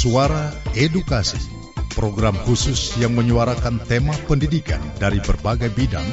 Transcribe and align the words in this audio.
Suara 0.00 0.48
Edukasi, 0.72 1.36
program 1.92 2.32
khusus 2.48 2.96
yang 2.96 3.12
menyuarakan 3.12 3.84
tema 3.84 4.16
pendidikan 4.24 4.80
dari 4.96 5.20
berbagai 5.20 5.68
bidang 5.76 6.08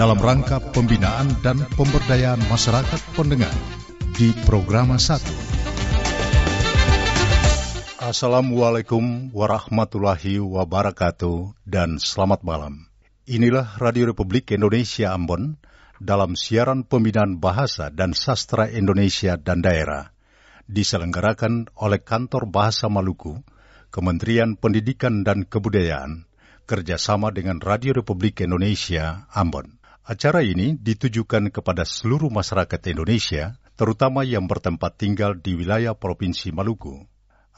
dalam 0.00 0.16
rangka 0.16 0.64
pembinaan 0.72 1.36
dan 1.44 1.60
pemberdayaan 1.76 2.40
masyarakat 2.48 2.96
pendengar 3.12 3.52
di 4.16 4.32
Programa 4.48 4.96
1. 4.96 5.20
Assalamualaikum 8.00 9.28
warahmatullahi 9.36 10.40
wabarakatuh 10.40 11.68
dan 11.68 12.00
selamat 12.00 12.40
malam. 12.48 12.88
Inilah 13.28 13.76
Radio 13.76 14.08
Republik 14.08 14.56
Indonesia 14.56 15.12
Ambon 15.12 15.60
dalam 16.00 16.32
siaran 16.32 16.80
pembinaan 16.80 17.36
bahasa 17.36 17.92
dan 17.92 18.16
sastra 18.16 18.72
Indonesia 18.72 19.36
dan 19.36 19.60
daerah 19.60 20.16
diselenggarakan 20.68 21.72
oleh 21.80 21.98
Kantor 22.04 22.46
Bahasa 22.52 22.86
Maluku, 22.92 23.40
Kementerian 23.88 24.54
Pendidikan 24.54 25.24
dan 25.24 25.48
Kebudayaan, 25.48 26.28
kerjasama 26.68 27.32
dengan 27.32 27.58
Radio 27.64 27.96
Republik 27.96 28.44
Indonesia, 28.44 29.24
Ambon. 29.32 29.80
Acara 30.04 30.44
ini 30.44 30.76
ditujukan 30.76 31.48
kepada 31.52 31.88
seluruh 31.88 32.28
masyarakat 32.28 32.80
Indonesia, 32.92 33.56
terutama 33.76 34.24
yang 34.24 34.44
bertempat 34.44 35.00
tinggal 35.00 35.36
di 35.36 35.56
wilayah 35.56 35.96
Provinsi 35.96 36.52
Maluku. 36.52 37.04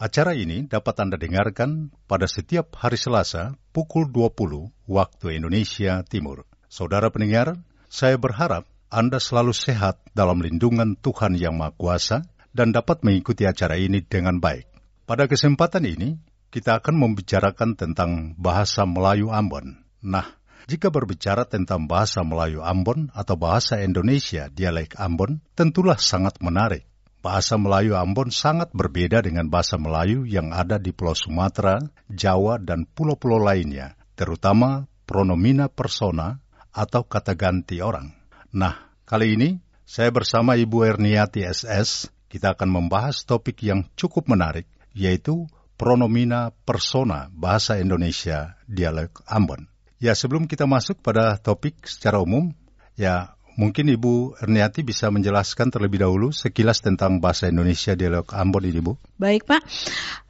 Acara 0.01 0.33
ini 0.33 0.65
dapat 0.65 0.97
Anda 0.97 1.21
dengarkan 1.21 1.93
pada 2.09 2.25
setiap 2.25 2.73
hari 2.81 2.97
Selasa 2.97 3.53
pukul 3.77 4.09
20 4.09 4.73
waktu 4.89 5.27
Indonesia 5.37 6.01
Timur. 6.09 6.49
Saudara 6.73 7.13
pendengar, 7.13 7.61
saya 7.93 8.17
berharap 8.17 8.65
Anda 8.89 9.21
selalu 9.21 9.53
sehat 9.53 10.01
dalam 10.17 10.41
lindungan 10.41 10.97
Tuhan 10.97 11.37
Yang 11.37 11.55
Maha 11.55 11.73
Kuasa, 11.77 12.19
dan 12.51 12.75
dapat 12.75 13.03
mengikuti 13.07 13.47
acara 13.47 13.79
ini 13.79 14.03
dengan 14.03 14.39
baik. 14.43 14.67
Pada 15.07 15.27
kesempatan 15.27 15.87
ini, 15.87 16.19
kita 16.51 16.83
akan 16.83 16.95
membicarakan 16.99 17.79
tentang 17.79 18.35
bahasa 18.35 18.83
Melayu 18.87 19.31
Ambon. 19.31 19.87
Nah, 20.03 20.27
jika 20.67 20.91
berbicara 20.91 21.47
tentang 21.47 21.87
bahasa 21.87 22.23
Melayu 22.23 22.63
Ambon 22.63 23.11
atau 23.15 23.35
bahasa 23.39 23.83
Indonesia 23.83 24.51
dialek 24.51 24.99
Ambon, 24.99 25.43
tentulah 25.55 25.99
sangat 25.99 26.39
menarik. 26.43 26.87
Bahasa 27.21 27.59
Melayu 27.61 27.99
Ambon 27.99 28.33
sangat 28.33 28.73
berbeda 28.75 29.21
dengan 29.21 29.51
bahasa 29.51 29.77
Melayu 29.77 30.25
yang 30.27 30.55
ada 30.55 30.79
di 30.79 30.95
Pulau 30.95 31.15
Sumatera, 31.15 31.79
Jawa, 32.07 32.57
dan 32.63 32.87
pulau-pulau 32.87 33.43
lainnya, 33.43 33.99
terutama 34.17 34.89
pronomina 35.05 35.67
persona 35.67 36.39
atau 36.71 37.03
kata 37.03 37.35
ganti 37.35 37.83
orang. 37.83 38.15
Nah, 38.55 38.95
kali 39.05 39.35
ini 39.35 39.59
saya 39.83 40.15
bersama 40.15 40.55
Ibu 40.55 40.87
Erniati 40.87 41.43
SS 41.43 42.20
kita 42.31 42.55
akan 42.55 42.71
membahas 42.71 43.27
topik 43.27 43.67
yang 43.67 43.91
cukup 43.99 44.31
menarik, 44.31 44.71
yaitu 44.95 45.51
pronomina 45.75 46.55
persona 46.63 47.27
bahasa 47.35 47.83
Indonesia 47.83 48.55
dialek 48.71 49.27
Ambon. 49.27 49.67
Ya, 49.99 50.15
sebelum 50.15 50.47
kita 50.47 50.65
masuk 50.65 51.03
pada 51.03 51.37
topik 51.37 51.85
secara 51.85 52.23
umum, 52.23 52.55
ya 52.95 53.35
mungkin 53.59 53.91
Ibu 53.93 54.41
Erniati 54.41 54.87
bisa 54.87 55.11
menjelaskan 55.13 55.69
terlebih 55.69 56.07
dahulu 56.07 56.31
sekilas 56.33 56.81
tentang 56.81 57.19
bahasa 57.19 57.51
Indonesia 57.51 57.99
dialek 57.99 58.31
Ambon 58.33 58.65
ini, 58.65 58.81
Bu. 58.81 58.97
Baik, 59.19 59.45
Pak. 59.51 59.67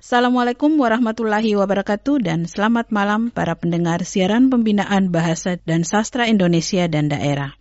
Assalamualaikum 0.01 0.75
warahmatullahi 0.75 1.55
wabarakatuh 1.55 2.25
dan 2.25 2.49
selamat 2.49 2.91
malam 2.91 3.31
para 3.31 3.55
pendengar 3.55 4.03
siaran 4.03 4.51
pembinaan 4.51 5.13
bahasa 5.13 5.61
dan 5.63 5.87
sastra 5.87 6.27
Indonesia 6.27 6.89
dan 6.91 7.13
daerah. 7.13 7.60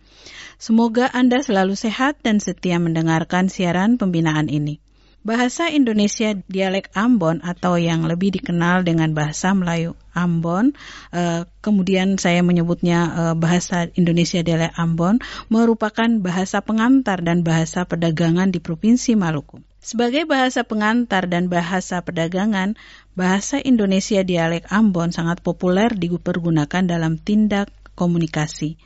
Semoga 0.60 1.08
Anda 1.08 1.40
selalu 1.40 1.72
sehat 1.72 2.20
dan 2.20 2.36
setia 2.36 2.76
mendengarkan 2.76 3.48
siaran 3.48 3.96
pembinaan 3.96 4.52
ini. 4.52 4.76
Bahasa 5.24 5.72
Indonesia 5.72 6.36
dialek 6.36 6.92
Ambon 6.92 7.40
atau 7.40 7.80
yang 7.80 8.04
lebih 8.04 8.28
dikenal 8.36 8.84
dengan 8.84 9.16
bahasa 9.16 9.56
Melayu 9.56 9.96
Ambon, 10.12 10.76
eh, 11.16 11.48
kemudian 11.64 12.20
saya 12.20 12.44
menyebutnya 12.44 13.00
eh, 13.08 13.34
bahasa 13.40 13.88
Indonesia 13.96 14.44
dialek 14.44 14.76
Ambon, 14.76 15.24
merupakan 15.48 16.20
bahasa 16.20 16.60
pengantar 16.60 17.24
dan 17.24 17.40
bahasa 17.40 17.88
perdagangan 17.88 18.52
di 18.52 18.60
Provinsi 18.60 19.16
Maluku. 19.16 19.64
Sebagai 19.80 20.28
bahasa 20.28 20.60
pengantar 20.60 21.24
dan 21.24 21.48
bahasa 21.48 22.04
perdagangan, 22.04 22.76
bahasa 23.16 23.64
Indonesia 23.64 24.20
dialek 24.20 24.68
Ambon 24.68 25.08
sangat 25.08 25.40
populer 25.40 25.88
dipergunakan 25.96 26.84
dalam 26.84 27.16
tindak 27.16 27.72
komunikasi. 27.96 28.76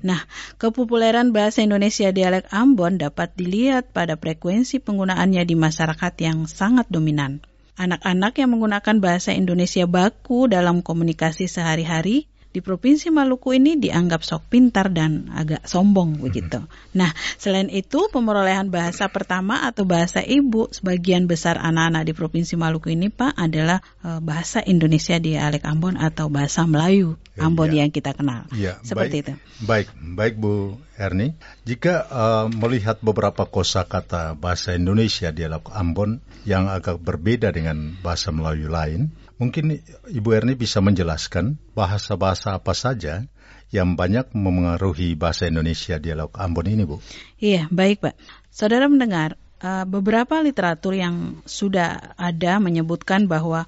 Nah, 0.00 0.24
kepopuleran 0.56 1.36
bahasa 1.36 1.60
Indonesia 1.60 2.08
dialek 2.08 2.48
Ambon 2.48 2.96
dapat 2.96 3.36
dilihat 3.36 3.92
pada 3.92 4.16
frekuensi 4.16 4.80
penggunaannya 4.80 5.44
di 5.44 5.52
masyarakat 5.52 6.12
yang 6.24 6.48
sangat 6.48 6.88
dominan. 6.88 7.44
Anak-anak 7.76 8.36
yang 8.40 8.56
menggunakan 8.56 8.96
bahasa 9.00 9.36
Indonesia 9.36 9.84
baku 9.84 10.48
dalam 10.48 10.80
komunikasi 10.80 11.48
sehari-hari 11.48 12.28
di 12.50 12.58
Provinsi 12.58 13.14
Maluku 13.14 13.54
ini 13.54 13.78
dianggap 13.78 14.26
sok 14.26 14.50
pintar 14.50 14.90
dan 14.90 15.30
agak 15.30 15.62
sombong 15.70 16.18
mhm. 16.18 16.22
begitu. 16.26 16.60
Nah, 16.98 17.14
selain 17.38 17.70
itu 17.70 18.10
pemerolehan 18.10 18.74
bahasa 18.74 19.06
pertama 19.06 19.62
atau 19.62 19.86
bahasa 19.86 20.18
ibu 20.18 20.66
sebagian 20.74 21.30
besar 21.30 21.62
anak-anak 21.62 22.10
di 22.10 22.12
Provinsi 22.12 22.58
Maluku 22.58 22.90
ini 22.90 23.06
Pak 23.06 23.38
adalah 23.38 23.78
uh, 24.02 24.18
bahasa 24.18 24.58
Indonesia 24.66 25.22
di 25.22 25.38
Alek 25.38 25.62
Ambon 25.62 25.94
atau 25.94 26.26
bahasa 26.26 26.66
Melayu 26.66 27.14
ya, 27.38 27.46
Ambon 27.46 27.70
ya. 27.70 27.86
yang 27.86 27.90
kita 27.94 28.18
kenal. 28.18 28.50
Ya, 28.58 28.82
Seperti 28.82 29.22
baik, 29.22 29.22
itu. 29.22 29.32
Baik, 29.62 29.88
baik 29.94 30.34
Bu 30.42 30.74
Erni. 30.98 31.38
Jika 31.62 31.94
uh, 32.10 32.46
melihat 32.50 32.98
beberapa 32.98 33.46
kosakata 33.46 34.34
bahasa 34.34 34.74
Indonesia 34.74 35.30
di 35.30 35.46
Alek 35.46 35.70
Ambon 35.70 36.18
yang 36.42 36.66
agak 36.66 36.98
berbeda 36.98 37.54
dengan 37.54 37.94
bahasa 38.02 38.34
Melayu 38.34 38.66
lain, 38.66 39.14
Mungkin 39.40 39.80
Ibu 40.12 40.28
Erni 40.36 40.52
bisa 40.52 40.84
menjelaskan 40.84 41.56
bahasa-bahasa 41.72 42.60
apa 42.60 42.76
saja 42.76 43.24
yang 43.72 43.96
banyak 43.96 44.36
memengaruhi 44.36 45.16
bahasa 45.16 45.48
Indonesia 45.48 45.96
dialog 45.96 46.28
Ambon 46.36 46.68
ini, 46.68 46.84
Bu? 46.84 47.00
Iya, 47.40 47.64
baik, 47.72 48.04
Pak. 48.04 48.14
Saudara 48.52 48.84
mendengar, 48.90 49.40
uh, 49.64 49.88
beberapa 49.88 50.44
literatur 50.44 50.92
yang 50.92 51.40
sudah 51.48 52.12
ada 52.20 52.60
menyebutkan 52.60 53.30
bahwa 53.30 53.64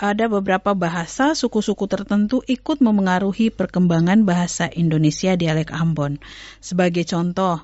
ada 0.00 0.26
beberapa 0.26 0.74
bahasa 0.74 1.36
suku-suku 1.36 1.86
tertentu 1.86 2.40
ikut 2.48 2.80
memengaruhi 2.82 3.52
perkembangan 3.54 4.24
bahasa 4.24 4.66
Indonesia 4.72 5.36
dialek 5.36 5.70
Ambon. 5.70 6.18
Sebagai 6.58 7.04
contoh, 7.04 7.62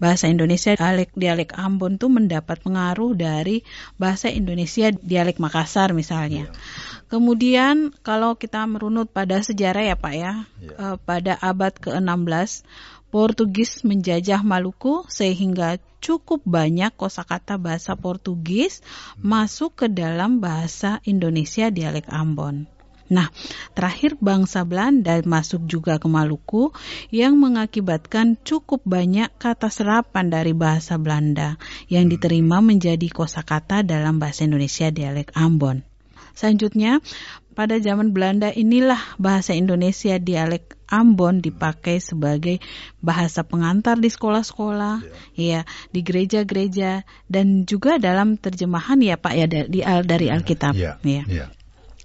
bahasa 0.00 0.26
Indonesia 0.26 0.72
dialek 0.74 1.12
dialek 1.12 1.52
Ambon 1.54 2.00
itu 2.00 2.08
mendapat 2.08 2.64
pengaruh 2.64 3.12
dari 3.12 3.62
bahasa 4.00 4.32
Indonesia 4.32 4.88
dialek 4.90 5.36
Makassar 5.36 5.92
misalnya. 5.92 6.48
Yeah. 6.48 6.88
Kemudian 7.10 7.92
kalau 8.06 8.38
kita 8.38 8.64
merunut 8.64 9.12
pada 9.12 9.42
sejarah 9.42 9.82
ya 9.82 9.96
Pak 9.98 10.14
ya, 10.14 10.46
ya. 10.62 10.70
Uh, 10.78 10.96
pada 10.96 11.36
abad 11.42 11.74
ke-16 11.74 12.64
Portugis 13.10 13.82
menjajah 13.82 14.46
Maluku 14.46 15.02
sehingga 15.10 15.82
cukup 15.98 16.46
banyak 16.46 16.94
kosakata 16.94 17.58
bahasa 17.58 17.98
Portugis 17.98 18.80
hmm. 18.80 19.26
masuk 19.26 19.84
ke 19.84 19.86
dalam 19.90 20.38
bahasa 20.38 21.02
Indonesia 21.02 21.68
dialek 21.68 22.06
Ambon. 22.06 22.70
Nah, 23.10 23.26
terakhir 23.74 24.14
bangsa 24.22 24.62
Belanda 24.62 25.18
masuk 25.26 25.66
juga 25.66 25.98
ke 25.98 26.06
Maluku 26.06 26.70
yang 27.10 27.34
mengakibatkan 27.42 28.38
cukup 28.46 28.86
banyak 28.86 29.34
kata 29.34 29.66
serapan 29.66 30.30
dari 30.30 30.54
bahasa 30.54 30.94
Belanda 30.94 31.58
yang 31.90 32.06
hmm. 32.06 32.12
diterima 32.14 32.62
menjadi 32.62 33.10
kosakata 33.10 33.82
dalam 33.82 34.22
bahasa 34.22 34.46
Indonesia 34.46 34.94
dialek 34.94 35.34
Ambon. 35.34 35.82
Selanjutnya, 36.38 37.02
pada 37.58 37.76
zaman 37.82 38.14
Belanda 38.14 38.48
inilah 38.54 39.18
bahasa 39.18 39.52
Indonesia 39.52 40.16
dialek 40.16 40.78
Ambon 40.86 41.42
dipakai 41.42 41.98
sebagai 41.98 42.58
bahasa 43.02 43.42
pengantar 43.42 43.98
di 43.98 44.10
sekolah-sekolah, 44.10 45.02
ya, 45.34 45.60
ya 45.60 45.60
di 45.90 46.00
gereja-gereja 46.02 47.02
dan 47.26 47.66
juga 47.66 47.98
dalam 47.98 48.38
terjemahan 48.38 48.98
ya 49.02 49.18
Pak 49.18 49.34
ya 49.34 49.46
dari, 49.50 49.82
dari 50.06 50.26
Alkitab, 50.30 50.74
ya. 50.74 50.98
ya. 51.02 51.50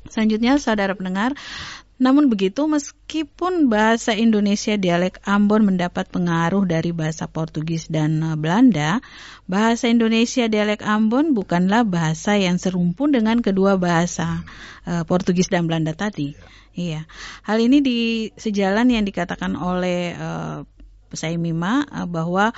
Ya. 0.05 0.11
Selanjutnya, 0.13 0.61
saudara 0.61 0.93
pendengar, 0.93 1.33
namun 1.95 2.27
begitu, 2.27 2.67
meskipun 2.67 3.71
bahasa 3.71 4.11
Indonesia 4.11 4.75
dialek 4.75 5.23
Ambon 5.23 5.63
mendapat 5.63 6.11
pengaruh 6.11 6.67
dari 6.67 6.91
bahasa 6.91 7.23
Portugis 7.31 7.87
dan 7.87 8.19
eh, 8.19 8.35
Belanda, 8.35 8.99
bahasa 9.47 9.87
Indonesia 9.87 10.51
dialek 10.51 10.83
Ambon 10.83 11.31
bukanlah 11.31 11.87
bahasa 11.87 12.35
yang 12.35 12.59
serumpun 12.59 13.15
dengan 13.15 13.39
kedua 13.39 13.79
bahasa 13.79 14.43
uh, 14.83 15.07
Portugis 15.07 15.47
dan 15.47 15.71
Belanda 15.71 15.95
tadi. 15.95 16.35
Iya, 16.75 17.07
hal 17.47 17.63
ini 17.63 17.79
di 17.79 17.99
sejalan 18.35 18.91
yang 18.91 19.07
dikatakan 19.07 19.55
oleh 19.55 20.11
Pesai 21.07 21.39
Mima 21.39 21.87
uh, 21.87 22.03
bahwa 22.03 22.51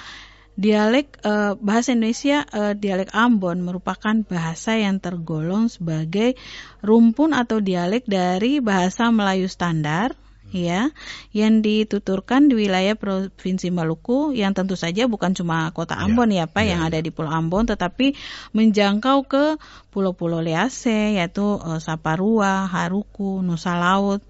Dialek 0.58 1.22
uh, 1.22 1.54
bahasa 1.62 1.94
Indonesia 1.94 2.42
uh, 2.50 2.74
dialek 2.74 3.14
Ambon 3.14 3.62
merupakan 3.62 4.26
bahasa 4.26 4.74
yang 4.74 4.98
tergolong 4.98 5.70
sebagai 5.70 6.34
rumpun 6.82 7.38
atau 7.38 7.62
dialek 7.62 8.10
dari 8.10 8.58
bahasa 8.58 9.14
Melayu 9.14 9.46
standar 9.46 10.18
ya 10.50 10.96
yang 11.36 11.60
dituturkan 11.60 12.48
di 12.48 12.56
wilayah 12.56 12.96
provinsi 12.96 13.68
Maluku 13.68 14.32
yang 14.32 14.56
tentu 14.56 14.80
saja 14.80 15.06
bukan 15.06 15.36
cuma 15.36 15.70
kota 15.76 16.00
iya. 16.00 16.04
Ambon 16.08 16.30
ya, 16.32 16.46
ya 16.46 16.46
Pak 16.48 16.64
ya, 16.64 16.70
yang 16.74 16.82
ada 16.88 17.00
di 17.04 17.12
Pulau 17.12 17.32
Ambon 17.32 17.68
tetapi 17.68 18.16
menjangkau 18.56 19.28
ke 19.28 19.46
pulau-pulau 19.92 20.40
Lease 20.40 21.20
yaitu 21.20 21.44
uh, 21.44 21.78
Saparua, 21.84 22.66
Haruku, 22.66 23.44
Nusa 23.44 23.76
Laut, 23.76 24.24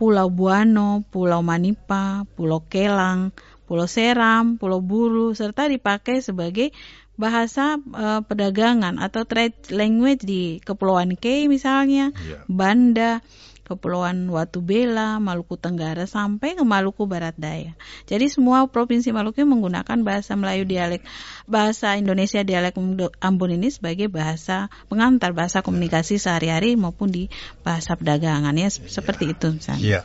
Pulau 0.00 0.32
Buano, 0.32 1.04
Pulau 1.12 1.44
Manipa, 1.44 2.24
Pulau 2.32 2.64
Kelang, 2.64 3.36
Pulau 3.70 3.86
Seram, 3.86 4.58
Pulau 4.58 4.82
Buru 4.82 5.30
serta 5.30 5.70
dipakai 5.70 6.18
sebagai 6.18 6.74
bahasa 7.14 7.78
uh, 7.78 8.26
perdagangan 8.26 8.98
atau 8.98 9.22
trade 9.22 9.70
language 9.70 10.26
di 10.26 10.58
Kepulauan 10.58 11.14
K 11.14 11.46
misalnya, 11.46 12.10
yeah. 12.26 12.42
Banda, 12.50 13.22
Kepulauan 13.70 14.26
Watu 14.26 14.58
Bela, 14.58 15.22
Maluku 15.22 15.54
Tenggara 15.54 16.02
sampai 16.10 16.58
ke 16.58 16.66
Maluku 16.66 17.06
Barat 17.06 17.38
Daya. 17.38 17.78
Jadi 18.10 18.26
semua 18.26 18.66
provinsi 18.66 19.14
Maluku 19.14 19.46
menggunakan 19.46 20.02
bahasa 20.02 20.34
Melayu 20.34 20.66
dialek 20.66 21.06
bahasa 21.46 21.94
Indonesia 21.94 22.42
dialek 22.42 22.74
Ambon 23.22 23.54
ini 23.54 23.70
sebagai 23.70 24.10
bahasa 24.10 24.66
pengantar 24.90 25.30
bahasa 25.30 25.62
komunikasi 25.62 26.18
sehari-hari 26.18 26.74
maupun 26.74 27.14
di 27.14 27.30
bahasa 27.62 27.94
perdagangan 27.94 28.58
ya 28.58 28.66
seperti 28.66 29.30
itu 29.30 29.54
misalnya. 29.54 29.86
Iya. 29.86 30.00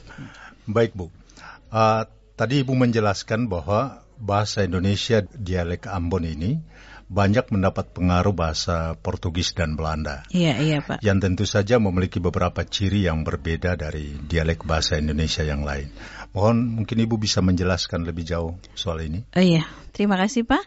Baik, 0.69 0.93
Bu. 0.93 1.09
Uh, 1.73 2.05
tadi 2.35 2.61
Ibu 2.61 2.75
menjelaskan 2.75 3.47
bahwa 3.47 4.03
bahasa 4.19 4.63
Indonesia 4.63 5.23
dialek 5.23 5.87
Ambon 5.87 6.27
ini 6.27 6.59
banyak 7.05 7.53
mendapat 7.53 7.93
pengaruh 7.93 8.33
bahasa 8.33 8.97
Portugis 8.97 9.53
dan 9.53 9.77
Belanda. 9.77 10.25
Iya, 10.33 10.57
iya 10.57 10.77
Pak. 10.81 11.05
Yang 11.05 11.17
tentu 11.21 11.45
saja 11.45 11.77
memiliki 11.77 12.17
beberapa 12.17 12.65
ciri 12.65 13.05
yang 13.05 13.21
berbeda 13.21 13.77
dari 13.77 14.17
dialek 14.25 14.65
bahasa 14.65 14.97
Indonesia 14.97 15.45
yang 15.45 15.61
lain. 15.61 15.93
Mohon 16.33 16.81
mungkin 16.81 16.97
Ibu 17.05 17.15
bisa 17.21 17.45
menjelaskan 17.45 18.03
lebih 18.03 18.25
jauh 18.25 18.57
soal 18.73 19.05
ini. 19.05 19.21
Oh 19.37 19.43
iya, 19.43 19.69
terima 19.93 20.17
kasih 20.17 20.49
Pak. 20.49 20.63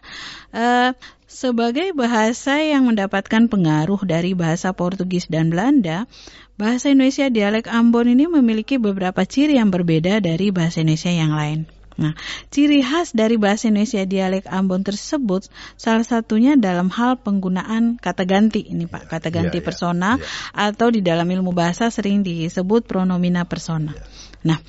Uh, 0.55 0.91
sebagai 1.29 1.93
bahasa 1.93 2.57
yang 2.63 2.89
mendapatkan 2.89 3.51
pengaruh 3.51 4.01
dari 4.07 4.33
bahasa 4.33 4.73
Portugis 4.73 5.29
dan 5.29 5.53
Belanda, 5.53 6.09
bahasa 6.57 6.89
Indonesia 6.89 7.27
dialek 7.27 7.69
Ambon 7.69 8.09
ini 8.09 8.25
memiliki 8.25 8.81
beberapa 8.81 9.27
ciri 9.27 9.59
yang 9.59 9.69
berbeda 9.69 10.23
dari 10.23 10.49
bahasa 10.49 10.81
Indonesia 10.81 11.11
yang 11.13 11.35
lain. 11.35 11.78
Nah, 11.99 12.15
ciri 12.47 12.79
khas 12.79 13.11
dari 13.11 13.35
bahasa 13.35 13.67
Indonesia 13.67 14.07
dialek 14.07 14.47
Ambon 14.47 14.87
tersebut 14.87 15.51
salah 15.75 16.07
satunya 16.07 16.55
dalam 16.55 16.87
hal 16.87 17.19
penggunaan 17.19 17.99
kata 17.99 18.23
ganti 18.23 18.63
ini 18.63 18.87
Pak, 18.87 19.11
kata 19.11 19.27
ganti 19.27 19.59
yeah, 19.59 19.63
iya. 19.63 19.67
persona 19.67 20.09
yeah. 20.15 20.71
atau 20.71 20.87
di 20.95 21.03
dalam 21.03 21.27
ilmu 21.27 21.51
bahasa 21.51 21.91
sering 21.91 22.23
disebut 22.23 22.87
pronomina 22.87 23.43
persona. 23.43 23.91
Yeah. 23.91 24.55
Nah, 24.55 24.59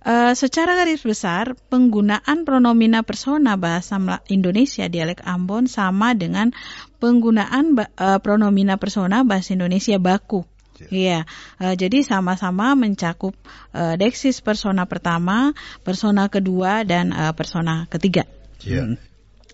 Uh, 0.00 0.32
secara 0.32 0.80
garis 0.80 1.04
besar, 1.04 1.52
penggunaan 1.68 2.48
pronomina 2.48 3.04
persona 3.04 3.60
bahasa 3.60 4.00
Indonesia 4.32 4.88
dialek 4.88 5.20
Ambon 5.28 5.68
sama 5.68 6.16
dengan 6.16 6.56
penggunaan 7.04 7.76
uh, 7.76 8.16
pronomina 8.24 8.80
persona 8.80 9.28
bahasa 9.28 9.52
Indonesia 9.52 10.00
baku 10.00 10.48
Iya, 10.88 11.28
uh, 11.60 11.74
jadi 11.76 12.00
sama-sama 12.00 12.72
mencakup 12.72 13.36
uh, 13.76 13.94
deksis 14.00 14.40
persona 14.40 14.88
pertama, 14.88 15.52
persona 15.84 16.32
kedua, 16.32 16.88
dan 16.88 17.12
uh, 17.12 17.36
persona 17.36 17.84
ketiga. 17.92 18.24
Yeah. 18.64 18.96
Hmm. 18.96 19.10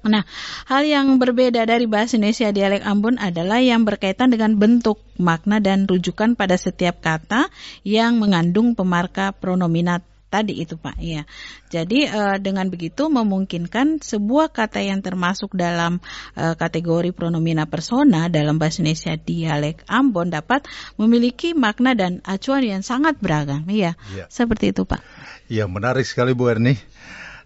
Nah, 0.07 0.23
hal 0.71 0.87
yang 0.87 1.19
berbeda 1.19 1.67
dari 1.67 1.91
bahasa 1.91 2.15
Indonesia 2.15 2.55
dialek 2.55 2.87
Ambon 2.87 3.19
adalah 3.19 3.59
yang 3.59 3.83
berkaitan 3.83 4.31
dengan 4.31 4.55
bentuk, 4.55 5.03
makna, 5.19 5.59
dan 5.59 5.91
rujukan 5.91 6.39
pada 6.39 6.55
setiap 6.55 7.03
kata 7.03 7.51
yang 7.83 8.23
mengandung 8.23 8.79
pemarka 8.79 9.35
pronominat 9.35 10.07
tadi 10.37 10.61
itu 10.61 10.77
Pak 10.77 11.01
ya. 11.01 11.25
Jadi 11.73 12.05
uh, 12.13 12.37
dengan 12.37 12.69
begitu 12.69 13.09
memungkinkan 13.09 14.05
sebuah 14.05 14.53
kata 14.53 14.85
yang 14.85 15.01
termasuk 15.01 15.57
dalam 15.57 16.05
uh, 16.37 16.53
kategori 16.53 17.17
pronomina 17.17 17.65
persona 17.65 18.29
dalam 18.29 18.61
bahasa 18.61 18.85
Indonesia 18.85 19.17
dialek 19.17 19.89
Ambon 19.89 20.29
dapat 20.29 20.69
memiliki 21.01 21.57
makna 21.57 21.97
dan 21.97 22.21
acuan 22.29 22.61
yang 22.61 22.85
sangat 22.85 23.17
beragam. 23.17 23.65
Iya. 23.65 23.97
Ya. 24.13 24.29
Seperti 24.29 24.77
itu 24.77 24.85
Pak. 24.85 25.01
Iya, 25.49 25.65
menarik 25.65 26.05
sekali 26.05 26.37
Bu 26.37 26.53
Erni. 26.53 26.77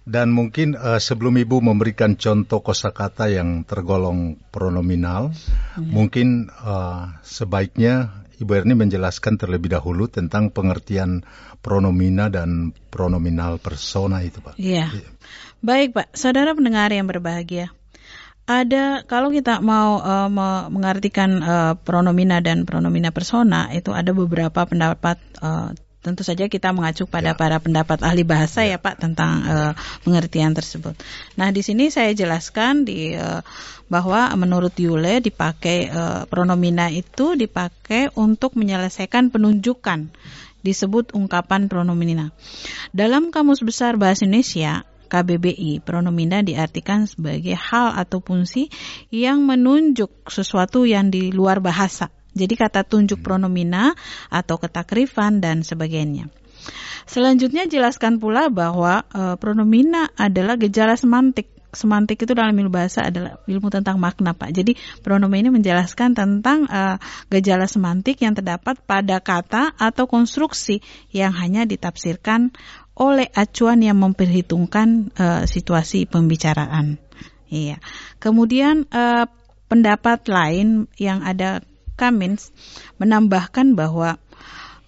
Dan 0.00 0.32
mungkin 0.32 0.74
uh, 0.74 0.98
sebelum 0.98 1.36
Ibu 1.38 1.60
memberikan 1.60 2.16
contoh 2.16 2.64
kosakata 2.64 3.30
yang 3.30 3.62
tergolong 3.68 4.40
pronominal, 4.48 5.30
hmm. 5.76 5.92
mungkin 5.92 6.50
uh, 6.50 7.20
sebaiknya 7.20 8.24
Ibu 8.40 8.50
Erni 8.56 8.72
menjelaskan 8.72 9.36
terlebih 9.36 9.68
dahulu 9.76 10.08
tentang 10.08 10.48
pengertian 10.48 11.20
pronomina 11.60 12.32
dan 12.32 12.72
pronominal 12.88 13.60
persona 13.60 14.24
itu, 14.24 14.40
Pak. 14.40 14.56
Iya. 14.56 14.88
iya. 14.88 15.08
Baik, 15.60 15.92
Pak. 15.92 16.16
Saudara 16.16 16.56
pendengar 16.56 16.88
yang 16.88 17.04
berbahagia. 17.04 17.68
Ada 18.48 19.04
kalau 19.06 19.30
kita 19.30 19.60
mau 19.62 20.00
uh, 20.00 20.26
mengartikan 20.72 21.38
uh, 21.38 21.72
pronomina 21.78 22.42
dan 22.42 22.66
pronomina 22.66 23.14
persona 23.14 23.70
itu 23.70 23.94
ada 23.94 24.10
beberapa 24.10 24.66
pendapat 24.66 25.20
uh, 25.38 25.70
tentu 26.00 26.24
saja 26.24 26.48
kita 26.48 26.72
mengacu 26.72 27.04
pada 27.04 27.32
ya. 27.32 27.36
para 27.36 27.60
pendapat 27.60 28.00
ahli 28.00 28.24
bahasa 28.24 28.64
ya, 28.64 28.76
ya 28.76 28.78
Pak 28.80 29.04
tentang 29.04 29.44
uh, 29.44 29.72
pengertian 30.04 30.56
tersebut. 30.56 30.96
Nah 31.36 31.52
di 31.52 31.60
sini 31.60 31.92
saya 31.92 32.16
jelaskan 32.16 32.88
di 32.88 33.12
uh, 33.12 33.44
bahwa 33.92 34.32
menurut 34.40 34.72
Yule 34.80 35.20
dipakai 35.20 35.92
uh, 35.92 36.24
pronomina 36.24 36.88
itu 36.88 37.36
dipakai 37.36 38.08
untuk 38.16 38.56
menyelesaikan 38.56 39.28
penunjukan 39.28 40.08
disebut 40.64 41.12
ungkapan 41.16 41.68
pronomina. 41.68 42.32
Dalam 42.92 43.32
kamus 43.32 43.60
besar 43.64 43.96
bahasa 43.96 44.24
Indonesia 44.24 44.84
KBBI, 45.10 45.82
pronomina 45.82 46.38
diartikan 46.40 47.04
sebagai 47.10 47.58
hal 47.58 47.98
atau 47.98 48.22
fungsi 48.22 48.70
yang 49.10 49.42
menunjuk 49.42 50.30
sesuatu 50.30 50.86
yang 50.86 51.10
di 51.10 51.34
luar 51.34 51.58
bahasa 51.58 52.14
jadi 52.40 52.54
kata 52.56 52.88
tunjuk 52.88 53.20
pronomina 53.20 53.92
atau 54.32 54.56
ketakrifan 54.56 55.44
dan 55.44 55.60
sebagainya. 55.60 56.32
Selanjutnya 57.08 57.66
jelaskan 57.66 58.20
pula 58.20 58.52
bahwa 58.52 59.04
e, 59.10 59.34
pronomina 59.40 60.12
adalah 60.14 60.54
gejala 60.60 60.94
semantik. 60.94 61.48
Semantik 61.70 62.18
itu 62.18 62.34
dalam 62.34 62.50
ilmu 62.50 62.74
bahasa 62.74 63.06
adalah 63.06 63.38
ilmu 63.46 63.70
tentang 63.70 64.02
makna, 64.02 64.34
Pak. 64.34 64.50
Jadi 64.50 64.74
pronomen 65.06 65.46
ini 65.46 65.50
menjelaskan 65.54 66.18
tentang 66.18 66.66
e, 66.66 66.98
gejala 67.30 67.70
semantik 67.70 68.18
yang 68.20 68.34
terdapat 68.34 68.82
pada 68.84 69.22
kata 69.22 69.78
atau 69.78 70.04
konstruksi 70.10 70.82
yang 71.14 71.30
hanya 71.34 71.62
ditafsirkan 71.66 72.50
oleh 72.98 73.30
acuan 73.32 73.80
yang 73.80 74.02
memperhitungkan 74.02 75.14
e, 75.14 75.26
situasi 75.46 76.10
pembicaraan. 76.10 76.98
Iya. 77.50 77.78
Kemudian 78.18 78.86
e, 78.90 79.30
pendapat 79.70 80.26
lain 80.26 80.90
yang 80.98 81.22
ada 81.22 81.62
Cummins 82.00 82.48
menambahkan 82.96 83.76
bahwa 83.76 84.16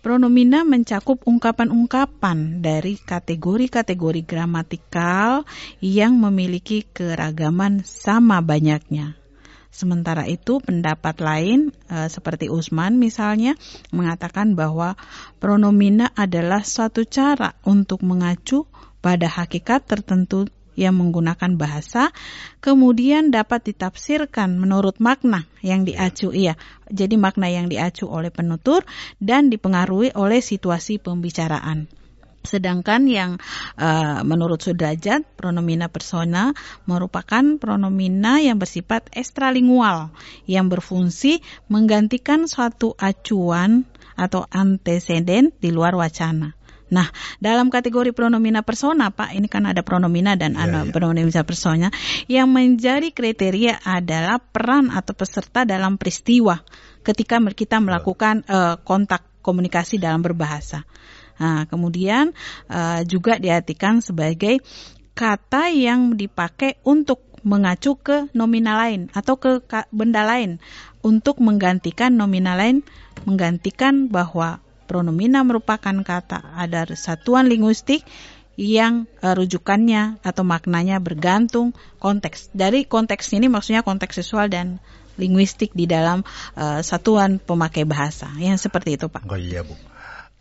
pronomina 0.01 0.65
mencakup 0.65 1.21
ungkapan-ungkapan 1.29 2.65
dari 2.65 2.97
kategori-kategori 2.97 4.25
gramatikal 4.25 5.45
yang 5.85 6.17
memiliki 6.17 6.89
keragaman 6.89 7.85
sama 7.85 8.41
banyaknya. 8.41 9.21
Sementara 9.73 10.29
itu 10.29 10.61
pendapat 10.61 11.17
lain 11.25 11.73
e, 11.89 12.09
seperti 12.13 12.53
Usman 12.53 13.01
misalnya 13.01 13.57
mengatakan 13.89 14.53
bahwa 14.53 15.01
pronomina 15.41 16.13
adalah 16.13 16.61
suatu 16.61 17.09
cara 17.09 17.57
untuk 17.65 18.05
mengacu 18.05 18.69
pada 19.01 19.33
hakikat 19.33 19.89
tertentu 19.89 20.45
yang 20.79 20.97
menggunakan 20.97 21.57
bahasa 21.61 22.11
kemudian 22.65 23.29
dapat 23.29 23.73
ditafsirkan 23.73 24.57
menurut 24.57 24.99
makna 24.99 25.45
yang 25.61 25.85
diacu 25.85 26.33
iya. 26.33 26.57
Jadi 26.93 27.17
makna 27.17 27.49
yang 27.49 27.73
diacu 27.73 28.09
oleh 28.09 28.29
penutur 28.29 28.85
dan 29.17 29.49
dipengaruhi 29.49 30.13
oleh 30.13 30.45
situasi 30.45 31.01
pembicaraan. 31.01 31.89
Sedangkan 32.43 33.07
yang 33.07 33.39
uh, 33.79 34.27
menurut 34.27 34.59
Sudrajat 34.59 35.23
pronomina 35.39 35.87
persona 35.87 36.51
merupakan 36.91 37.57
pronomina 37.63 38.43
yang 38.43 38.59
bersifat 38.59 39.15
ekstralingual 39.15 40.11
yang 40.51 40.67
berfungsi 40.67 41.39
menggantikan 41.71 42.51
suatu 42.51 42.99
acuan 42.99 43.87
atau 44.19 44.45
anteseden 44.51 45.55
di 45.63 45.71
luar 45.71 45.95
wacana. 45.95 46.59
Nah, 46.93 47.09
dalam 47.41 47.73
kategori 47.73 48.13
pronomina 48.13 48.61
persona, 48.61 49.09
Pak, 49.09 49.33
ini 49.33 49.49
kan 49.49 49.65
ada 49.65 49.81
pronomina 49.81 50.37
dan 50.37 50.55
yeah, 50.55 50.69
ada 50.69 50.79
yeah. 50.85 50.93
pronomina 50.93 51.43
persona 51.43 51.89
yang 52.29 52.53
menjadi 52.53 53.09
kriteria 53.09 53.81
adalah 53.81 54.37
peran 54.37 54.93
atau 54.93 55.17
peserta 55.17 55.65
dalam 55.65 55.97
peristiwa 55.97 56.61
ketika 57.01 57.41
kita 57.57 57.81
melakukan 57.81 58.45
uh, 58.45 58.77
kontak 58.85 59.25
komunikasi 59.41 59.97
dalam 59.97 60.21
berbahasa. 60.21 60.85
Nah, 61.41 61.67
kemudian 61.67 62.31
uh, 62.71 63.01
juga 63.09 63.41
diartikan 63.41 64.05
sebagai 64.05 64.61
kata 65.17 65.73
yang 65.73 66.15
dipakai 66.15 66.79
untuk 66.87 67.33
mengacu 67.43 67.99
ke 67.99 68.31
nominal 68.39 68.79
lain 68.79 69.11
atau 69.11 69.35
ke 69.35 69.59
benda 69.91 70.23
lain 70.23 70.63
untuk 71.03 71.43
menggantikan 71.43 72.15
nominal 72.15 72.55
lain 72.55 72.87
menggantikan 73.27 74.07
bahwa 74.07 74.62
pronomina 74.85 75.47
merupakan 75.47 75.95
kata 76.03 76.55
ada 76.59 76.87
satuan 76.93 77.49
linguistik 77.49 78.05
yang 78.61 79.09
uh, 79.25 79.33
rujukannya 79.33 80.21
atau 80.21 80.45
maknanya 80.45 81.01
bergantung 81.01 81.73
konteks. 81.99 82.53
Dari 82.53 82.85
konteks 82.85 83.33
ini 83.33 83.49
maksudnya 83.49 83.81
konteks 83.81 84.21
seksual 84.21 84.53
dan 84.53 84.77
linguistik 85.17 85.73
di 85.73 85.89
dalam 85.89 86.25
uh, 86.57 86.81
satuan 86.85 87.41
pemakai 87.41 87.89
bahasa. 87.89 88.29
Yang 88.37 88.69
seperti 88.69 89.01
itu, 89.01 89.09
Pak. 89.09 89.25
Oh 89.29 89.41
iya, 89.41 89.65
Bu. 89.65 89.73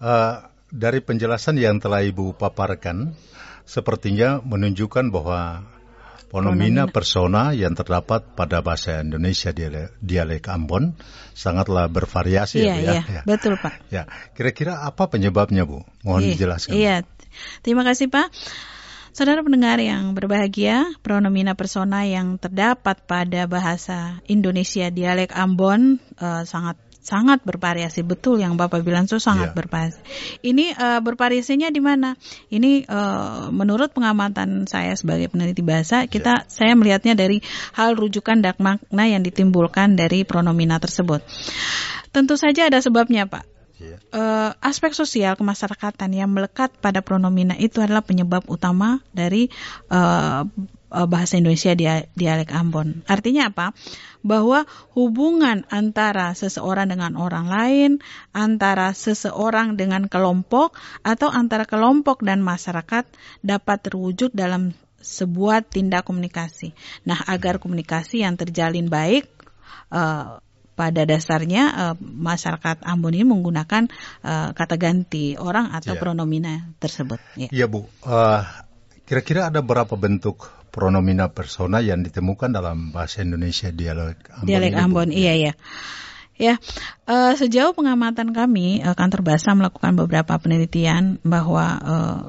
Uh, 0.01 0.43
dari 0.71 1.03
penjelasan 1.03 1.59
yang 1.59 1.79
telah 1.83 2.03
Ibu 2.03 2.35
paparkan, 2.35 3.15
sepertinya 3.67 4.39
menunjukkan 4.43 5.11
bahwa 5.11 5.63
Ponomina 6.29 6.85
persona 6.91 7.55
yang 7.55 7.73
terdapat 7.73 8.37
pada 8.37 8.61
bahasa 8.61 9.01
Indonesia 9.01 9.49
dialek, 9.55 9.97
dialek 10.03 10.45
Ambon 10.51 10.93
sangatlah 11.33 11.87
bervariasi 11.87 12.61
iya, 12.61 12.73
ya, 12.73 12.75
Bu, 12.75 12.83
ya. 12.85 13.01
Iya, 13.01 13.21
betul 13.25 13.53
Pak. 13.57 13.73
Ya, 13.89 14.03
kira-kira 14.35 14.83
apa 14.83 15.07
penyebabnya 15.07 15.63
Bu? 15.63 15.81
Mohon 16.05 16.21
iya, 16.21 16.29
dijelaskan. 16.35 16.73
Iya, 16.75 16.95
terima 17.65 17.81
kasih 17.87 18.11
Pak. 18.11 18.29
Saudara 19.11 19.43
pendengar 19.43 19.75
yang 19.83 20.15
berbahagia, 20.15 20.87
pronomina 21.03 21.51
persona 21.51 22.07
yang 22.07 22.39
terdapat 22.39 23.03
pada 23.03 23.43
bahasa 23.43 24.23
Indonesia 24.23 24.87
dialek 24.87 25.35
Ambon 25.35 25.99
uh, 26.15 26.47
sangat 26.47 26.79
sangat 27.01 27.41
bervariasi 27.41 28.05
betul 28.05 28.37
yang 28.37 28.55
Bapak 28.55 28.85
bilang 28.85 29.09
itu 29.09 29.17
sangat 29.17 29.51
yeah. 29.51 29.57
bervariasi. 29.57 30.01
Ini 30.45 30.65
uh, 30.77 30.99
bervariasinya 31.01 31.73
di 31.73 31.81
mana? 31.81 32.15
Ini 32.47 32.85
uh, 32.85 33.49
menurut 33.49 33.91
pengamatan 33.91 34.69
saya 34.69 34.93
sebagai 34.93 35.27
peneliti 35.33 35.65
bahasa, 35.65 36.05
kita 36.05 36.45
yeah. 36.45 36.49
saya 36.49 36.73
melihatnya 36.77 37.17
dari 37.17 37.41
hal 37.75 37.97
rujukan 37.97 38.39
dan 38.39 38.55
makna 38.61 39.09
yang 39.09 39.25
ditimbulkan 39.25 39.97
dari 39.97 40.23
pronomina 40.23 40.77
tersebut. 40.77 41.25
Tentu 42.13 42.37
saja 42.37 42.69
ada 42.69 42.79
sebabnya, 42.79 43.25
Pak. 43.25 43.50
Uh, 44.11 44.51
aspek 44.61 44.93
sosial 44.93 45.33
kemasyarakatan 45.35 46.13
yang 46.13 46.29
melekat 46.29 46.69
pada 46.77 47.01
pronomina 47.01 47.57
itu 47.57 47.81
adalah 47.81 48.05
penyebab 48.05 48.45
utama 48.47 49.01
dari 49.11 49.49
uh, 49.89 50.45
bahasa 50.91 51.39
Indonesia 51.39 51.71
dialek 52.13 52.51
Ambon. 52.51 53.01
Artinya 53.07 53.47
apa? 53.47 53.71
bahwa 54.21 54.69
hubungan 54.93 55.65
antara 55.73 56.37
seseorang 56.37 56.93
dengan 56.93 57.17
orang 57.17 57.49
lain, 57.49 57.91
antara 58.37 58.93
seseorang 58.93 59.75
dengan 59.75 60.05
kelompok, 60.05 60.77
atau 61.01 61.33
antara 61.33 61.65
kelompok 61.65 62.21
dan 62.21 62.45
masyarakat 62.45 63.09
dapat 63.41 63.77
terwujud 63.81 64.29
dalam 64.37 64.77
sebuah 65.01 65.65
tindak 65.65 66.05
komunikasi. 66.05 66.77
Nah, 67.09 67.17
agar 67.25 67.57
komunikasi 67.57 68.21
yang 68.21 68.37
terjalin 68.37 68.87
baik, 68.93 69.25
uh, 69.89 70.37
pada 70.73 71.03
dasarnya 71.03 71.63
uh, 71.71 71.95
masyarakat 71.99 72.81
Ambon 72.87 73.13
ini 73.13 73.27
menggunakan 73.27 73.91
uh, 74.23 74.55
kata 74.55 74.75
ganti 74.79 75.35
orang 75.35 75.69
atau 75.75 75.93
ya. 75.95 75.99
pronomina 75.99 76.71
tersebut. 76.79 77.19
Ya, 77.37 77.47
ya 77.51 77.65
Bu. 77.67 77.85
Uh, 78.01 78.41
kira-kira 79.05 79.51
ada 79.51 79.59
berapa 79.59 79.93
bentuk 79.99 80.47
pronomina 80.71 81.27
persona 81.27 81.83
yang 81.83 82.01
ditemukan 82.01 82.49
dalam 82.49 82.95
bahasa 82.95 83.21
Indonesia 83.21 83.69
dialek 83.69 84.31
Ambon. 84.31 84.47
Dialek 84.47 84.73
Ambon, 84.79 85.09
iya 85.11 85.33
ya. 85.35 85.53
Ya, 86.41 86.57
uh, 87.05 87.37
sejauh 87.37 87.77
pengamatan 87.77 88.33
kami, 88.33 88.81
uh, 88.81 88.97
kantor 88.97 89.21
bahasa 89.21 89.53
melakukan 89.53 89.93
beberapa 89.93 90.33
penelitian 90.41 91.21
bahwa 91.21 91.65
uh, 91.77 92.19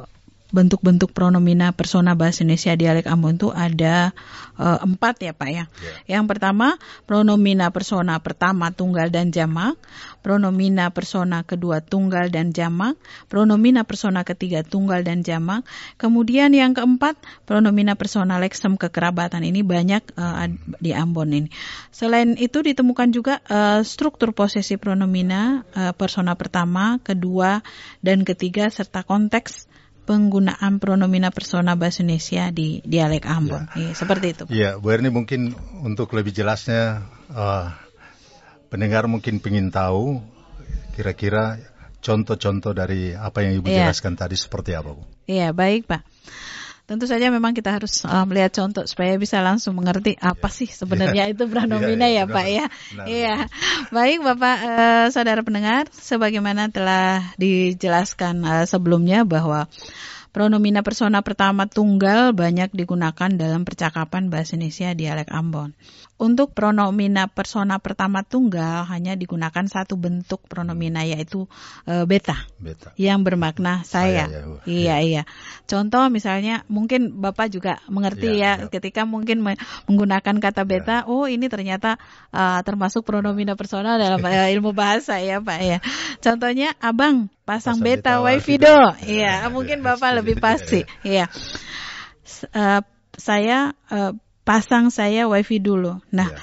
bentuk-bentuk 0.53 1.17
pronomina 1.17 1.73
persona 1.73 2.13
bahasa 2.13 2.45
Indonesia 2.45 2.77
dialek 2.77 3.09
Ambon 3.09 3.41
itu 3.41 3.49
ada 3.49 4.13
uh, 4.61 4.79
empat 4.85 5.25
ya 5.25 5.33
Pak 5.33 5.49
ya. 5.49 5.65
Yeah. 5.65 6.21
Yang 6.21 6.25
pertama 6.37 6.77
pronomina 7.09 7.73
persona 7.73 8.21
pertama 8.21 8.69
tunggal 8.71 9.09
dan 9.09 9.33
jamak, 9.33 9.81
pronomina 10.21 10.93
persona 10.93 11.41
kedua 11.43 11.81
tunggal 11.81 12.29
dan 12.29 12.53
jamak, 12.53 13.01
pronomina 13.33 13.83
persona 13.89 14.29
ketiga 14.29 14.61
tunggal 14.61 15.01
dan 15.01 15.25
jamak. 15.25 15.65
Kemudian 15.97 16.53
yang 16.53 16.77
keempat 16.77 17.17
pronomina 17.49 17.97
persona 17.97 18.37
leksem 18.37 18.77
kekerabatan 18.77 19.43
ini 19.49 19.65
banyak 19.65 20.05
uh, 20.21 20.53
di 20.79 20.93
Ambon 20.93 21.33
ini. 21.33 21.49
Selain 21.89 22.37
itu 22.37 22.61
ditemukan 22.61 23.09
juga 23.09 23.41
uh, 23.49 23.81
struktur 23.81 24.37
posisi 24.37 24.77
pronomina 24.77 25.65
uh, 25.73 25.97
persona 25.97 26.37
pertama, 26.37 27.01
kedua 27.01 27.65
dan 28.05 28.29
ketiga 28.29 28.69
serta 28.69 29.01
konteks 29.01 29.73
penggunaan 30.03 30.83
pronomina 30.83 31.31
persona 31.31 31.79
bahasa 31.79 32.03
Indonesia 32.03 32.51
di 32.51 32.83
dialek 32.83 33.25
Ambon. 33.27 33.71
Ya. 33.79 33.91
Ya, 33.91 33.93
seperti 33.95 34.27
itu. 34.35 34.45
Iya, 34.51 34.71
Bu 34.83 34.91
Erni 34.91 35.15
mungkin 35.15 35.55
untuk 35.83 36.11
lebih 36.19 36.35
jelasnya 36.35 37.07
uh, 37.31 37.71
pendengar 38.67 39.07
mungkin 39.07 39.39
ingin 39.39 39.71
tahu 39.71 40.19
kira-kira 40.93 41.61
contoh-contoh 42.03 42.75
dari 42.75 43.15
apa 43.15 43.47
yang 43.47 43.63
Ibu 43.63 43.71
ya. 43.71 43.87
jelaskan 43.87 44.19
tadi 44.19 44.35
seperti 44.35 44.75
apa, 44.75 44.91
Bu? 44.91 45.07
Iya, 45.31 45.55
baik, 45.55 45.87
Pak. 45.87 46.03
Tentu 46.83 47.07
saja 47.07 47.31
memang 47.31 47.55
kita 47.55 47.71
harus 47.73 48.03
uh, 48.03 48.27
melihat 48.27 48.53
contoh 48.59 48.83
supaya 48.85 49.15
bisa 49.15 49.39
langsung 49.39 49.79
mengerti 49.79 50.19
apa 50.19 50.51
sih 50.51 50.67
sebenarnya 50.67 51.31
itu 51.31 51.47
pronomina 51.47 52.11
ya, 52.11 52.23
ya, 52.23 52.25
ya 52.27 52.35
Pak 52.35 52.47
ya. 52.51 52.67
Iya. 53.07 53.37
Baik 53.95 54.19
Bapak 54.27 54.57
uh, 54.67 55.07
saudara 55.15 55.41
pendengar, 55.47 55.87
sebagaimana 55.95 56.69
telah 56.75 57.35
dijelaskan 57.39 58.43
uh, 58.43 58.65
sebelumnya 58.67 59.23
bahwa 59.23 59.71
Pronomina 60.33 60.81
persona 60.81 61.21
pertama 61.21 61.69
tunggal 61.69 62.33
banyak 62.33 62.73
digunakan 62.73 63.29
dalam 63.37 63.69
percakapan 63.69 64.33
bahasa 64.33 64.57
Indonesia 64.57 64.97
dialek 64.97 65.29
Ambon. 65.29 65.77
Untuk 66.23 66.55
pronomina 66.55 67.27
persona 67.27 67.83
pertama 67.83 68.23
tunggal 68.23 68.87
hanya 68.87 69.19
digunakan 69.19 69.67
satu 69.67 69.99
bentuk 69.99 70.47
pronomina 70.47 71.03
yaitu 71.03 71.51
e, 71.83 72.07
beta, 72.07 72.47
beta, 72.63 72.95
yang 72.95 73.27
bermakna 73.27 73.83
saya. 73.83 74.31
saya 74.31 74.55
ya, 74.63 74.63
iya 74.71 74.97
iya. 75.03 75.23
Contoh 75.67 76.07
misalnya 76.15 76.63
mungkin 76.71 77.19
Bapak 77.19 77.51
juga 77.51 77.83
mengerti 77.91 78.39
ya, 78.39 78.55
ya, 78.55 78.71
ya. 78.71 78.71
ketika 78.71 79.03
mungkin 79.03 79.43
menggunakan 79.91 80.39
kata 80.39 80.63
beta, 80.63 81.03
ya. 81.03 81.11
oh 81.11 81.27
ini 81.27 81.51
ternyata 81.51 81.99
uh, 82.31 82.63
termasuk 82.63 83.03
pronomina 83.03 83.59
persona 83.59 83.99
dalam 83.99 84.23
uh, 84.23 84.47
ilmu 84.47 84.71
bahasa 84.71 85.19
ya 85.19 85.43
Pak 85.43 85.59
ya. 85.59 85.79
Contohnya 86.23 86.79
abang 86.79 87.35
pasang, 87.43 87.83
beta, 87.83 88.23
beta 88.23 88.23
wifi 88.23 88.63
do. 88.63 88.79
Iya, 89.03 89.43
ya, 89.43 89.51
mungkin 89.51 89.83
Bapak 89.83 90.23
lebih 90.23 90.39
pasti. 90.45 90.87
Iya. 91.03 91.27
Uh, 92.55 92.79
saya 93.19 93.75
uh, 93.91 94.15
pasang 94.43 94.91
saya 94.91 95.31
wifi 95.31 95.63
dulu. 95.63 96.03
Nah, 96.11 96.29
ya. 96.31 96.39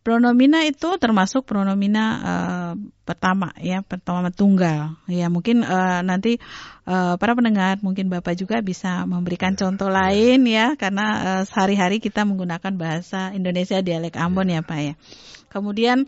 pronomina 0.00 0.64
itu 0.64 0.96
termasuk 0.96 1.44
pronomina 1.44 2.04
uh, 2.22 2.72
pertama 3.04 3.50
ya, 3.58 3.82
pertama 3.82 4.30
tunggal. 4.30 4.96
Ya, 5.10 5.26
mungkin 5.28 5.66
uh, 5.66 6.00
nanti 6.06 6.38
uh, 6.86 7.18
para 7.18 7.34
pendengar, 7.34 7.82
mungkin 7.82 8.08
Bapak 8.08 8.38
juga 8.38 8.62
bisa 8.62 9.04
memberikan 9.04 9.54
ya. 9.54 9.66
contoh 9.66 9.90
ya. 9.90 9.94
lain 10.00 10.40
ya, 10.46 10.66
karena 10.78 11.06
uh, 11.20 11.42
sehari-hari 11.44 11.98
kita 11.98 12.22
menggunakan 12.22 12.72
bahasa 12.78 13.34
Indonesia 13.34 13.82
dialek 13.82 14.14
Ambon 14.16 14.48
ya, 14.48 14.62
ya 14.62 14.66
Pak 14.66 14.80
ya. 14.80 14.94
Kemudian 15.50 16.06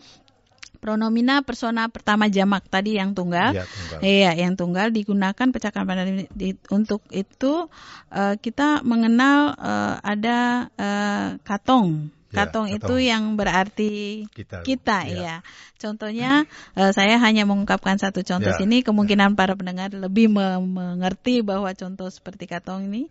pronomina 0.83 1.39
persona 1.47 1.87
pertama 1.87 2.27
jamak 2.27 2.67
tadi 2.67 2.99
yang 2.99 3.15
tunggal. 3.15 3.55
Iya, 3.55 3.63
tunggal. 3.63 3.99
Iya, 4.03 4.31
yang 4.35 4.53
tunggal 4.59 4.87
digunakan 4.91 5.47
percakapan 5.47 6.27
di, 6.35 6.59
untuk 6.67 7.07
itu 7.07 7.71
uh, 8.11 8.35
kita 8.35 8.83
mengenal 8.83 9.55
uh, 9.55 9.95
ada 10.03 10.67
uh, 10.75 11.27
katong. 11.47 12.11
Ya, 12.33 12.49
katong 12.49 12.67
ya, 12.67 12.81
itu 12.81 12.95
yang 12.97 13.37
berarti 13.37 14.25
kita, 14.33 14.65
kita 14.65 15.05
ya. 15.07 15.15
ya. 15.15 15.35
Contohnya 15.79 16.49
uh, 16.75 16.91
saya 16.91 17.15
hanya 17.21 17.45
mengungkapkan 17.45 17.95
satu 17.95 18.25
contoh 18.25 18.51
ya, 18.51 18.59
sini, 18.59 18.83
kemungkinan 18.83 19.31
ya. 19.31 19.37
para 19.37 19.53
pendengar 19.55 19.93
lebih 19.93 20.33
me 20.33 20.59
mengerti 20.59 21.45
bahwa 21.45 21.71
contoh 21.77 22.09
seperti 22.09 22.49
katong 22.49 22.89
ini, 22.89 23.07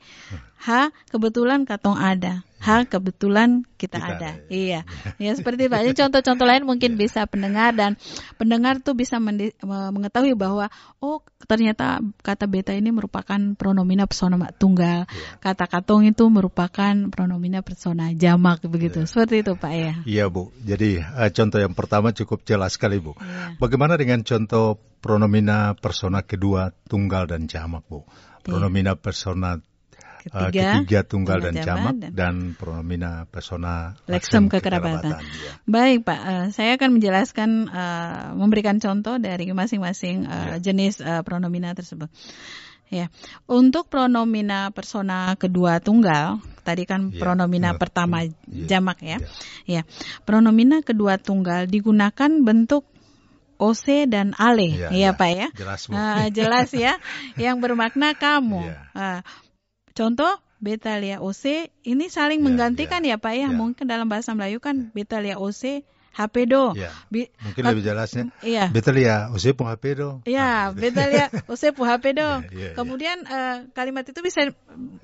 H 0.61 0.93
kebetulan 1.09 1.65
katong 1.65 1.97
ada. 1.97 2.45
Hal 2.63 2.87
kebetulan 2.87 3.67
kita, 3.75 3.99
kita 3.99 4.07
ada. 4.07 4.15
ada. 4.15 4.31
Iya. 4.47 4.87
Ya 5.23 5.35
seperti 5.35 5.67
Pak. 5.67 5.83
contoh-contoh 5.99 6.47
lain 6.47 6.63
mungkin 6.63 6.95
yeah. 6.95 7.01
bisa 7.07 7.21
pendengar 7.27 7.75
dan 7.75 7.99
pendengar 8.39 8.79
tuh 8.79 8.95
bisa 8.95 9.19
mengetahui 9.21 10.35
bahwa 10.39 10.71
oh 11.03 11.23
ternyata 11.47 11.99
kata 12.23 12.47
beta 12.47 12.71
ini 12.71 12.95
merupakan 12.95 13.39
pronomina 13.59 14.07
persona 14.07 14.39
tunggal. 14.55 15.11
Yeah. 15.11 15.39
Kata 15.43 15.67
katong 15.67 16.07
itu 16.07 16.27
merupakan 16.31 16.95
pronomina 17.11 17.67
persona 17.67 18.15
jamak 18.15 18.63
begitu. 18.71 19.03
Yeah. 19.03 19.11
Seperti 19.11 19.43
itu 19.43 19.53
Pak 19.59 19.73
ya. 19.75 19.95
Iya 20.07 20.25
Bu. 20.31 20.55
Jadi 20.63 21.03
uh, 21.03 21.31
contoh 21.35 21.59
yang 21.59 21.75
pertama 21.75 22.15
cukup 22.15 22.47
jelas 22.47 22.79
sekali 22.79 23.03
Bu. 23.03 23.19
Yeah. 23.19 23.59
Bagaimana 23.59 23.99
dengan 23.99 24.23
contoh 24.23 24.79
pronomina 25.03 25.75
persona 25.75 26.23
kedua 26.23 26.71
tunggal 26.87 27.27
dan 27.27 27.51
jamak 27.51 27.83
Bu? 27.91 28.07
Iya. 28.07 28.43
Pronomina 28.43 28.95
persona 28.95 29.59
ketiga, 30.23 30.63
uh, 30.63 30.75
ketiga 30.87 31.01
tunggal 31.03 31.39
dan 31.43 31.55
jamak 31.59 31.95
dan, 31.99 32.11
dan 32.15 32.35
pronomina 32.55 33.27
persona 33.27 33.99
leksem 34.07 34.47
kekerabatan. 34.47 35.19
Ya. 35.19 35.53
Baik 35.67 36.07
Pak, 36.07 36.21
uh, 36.23 36.47
saya 36.55 36.79
akan 36.79 36.97
menjelaskan 36.97 37.51
uh, 37.67 38.33
memberikan 38.39 38.79
contoh 38.79 39.19
dari 39.19 39.51
masing-masing 39.51 40.31
uh, 40.31 40.57
ya. 40.57 40.63
jenis 40.63 41.03
uh, 41.03 41.27
pronomina 41.27 41.75
tersebut. 41.75 42.09
Ya, 42.93 43.09
untuk 43.49 43.89
pronomina 43.89 44.69
persona 44.69 45.33
kedua 45.41 45.81
tunggal, 45.81 46.45
tadi 46.61 46.85
kan 46.85 47.09
ya, 47.09 47.25
pronomina 47.25 47.73
ya, 47.73 47.81
pertama 47.81 48.29
ya, 48.29 48.37
jamak 48.69 49.01
ya. 49.01 49.17
ya. 49.65 49.81
Ya, 49.81 49.83
pronomina 50.29 50.85
kedua 50.85 51.17
tunggal 51.17 51.73
digunakan 51.73 52.29
bentuk 52.45 52.85
OC 53.63 54.11
dan 54.11 54.35
Ale, 54.35 54.75
ya, 54.75 54.91
ya, 54.91 55.09
ya. 55.09 55.11
Pak 55.15 55.31
ya. 55.31 55.49
Jelas. 55.55 55.81
Uh, 55.87 56.27
jelas 56.35 56.69
ya, 56.75 56.99
yang 57.49 57.63
bermakna 57.63 58.13
kamu. 58.19 58.67
Ya. 58.67 58.79
Uh, 58.93 59.19
contoh 59.93 60.33
Betalia 60.63 61.19
OC 61.19 61.75
ini 61.83 62.07
saling 62.07 62.39
Ya, 62.39 62.45
menggantikan 62.47 63.03
ya, 63.03 63.19
Pak 63.19 63.35
ya. 63.35 63.41
Ya. 63.47 63.49
Mungkin 63.51 63.85
dalam 63.91 64.07
bahasa 64.07 64.31
Melayu 64.33 64.63
kan 64.63 64.95
Betalia 64.95 65.35
OC 65.35 65.83
HPdo. 66.13 66.77
Ya. 66.77 66.93
Bi- 67.09 67.33
Mungkin 67.41 67.63
lebih 67.73 67.83
jelasnya. 67.83 68.29
Iya. 68.45 68.69
Betul 68.69 69.01
ya, 69.01 69.33
usia 69.33 69.57
pun 69.57 69.65
HP 69.65 69.97
do. 69.97 70.21
Ya, 70.29 70.69
Nah, 70.69 70.77
gitu. 70.77 70.81
Betalia 70.85 71.25
OC 71.53 71.63
HPdo. 71.73 72.29
Iya, 72.45 72.53
iya, 72.53 72.71
Kemudian 72.77 73.25
eh, 73.25 73.57
kalimat 73.73 74.05
itu 74.05 74.21
bisa 74.21 74.45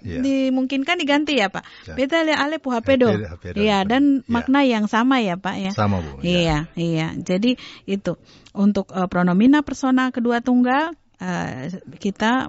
Iya. 0.04 0.21
dimungkinkan 0.21 1.00
diganti 1.00 1.40
ya, 1.40 1.49
Pak. 1.49 1.64
Ya. 1.88 1.95
Betalia 1.97 2.37
Ale 2.37 2.61
HPdo. 2.61 3.09
Hapedo, 3.09 3.09
hapedo. 3.25 3.57
Iya, 3.57 3.88
dan 3.88 4.21
Ya. 4.21 4.28
makna 4.28 4.61
yang 4.68 4.85
sama 4.85 5.25
ya, 5.25 5.40
Pak 5.40 5.57
ya. 5.57 5.73
Sama 5.73 6.04
bu. 6.04 6.21
ya. 6.21 6.28
Iya, 6.28 6.59
iya. 6.76 7.07
Jadi 7.16 7.57
itu 7.88 8.21
untuk 8.52 8.92
eh, 8.92 9.09
pronomina 9.09 9.64
persona 9.64 10.12
kedua 10.12 10.45
tunggal 10.45 10.92
eh, 11.18 11.70
kita 11.98 12.46